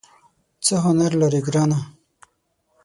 [0.65, 1.79] څه هنر لرې ګرانه؟